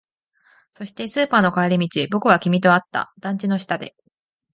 [0.71, 3.13] そして、スーパーの帰り道、僕は君と会った。
[3.19, 3.93] 団地の下で。